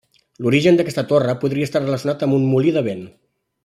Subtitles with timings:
[0.45, 3.09] L'origen d'aquesta torre podria estar relacionat amb un molí de vent.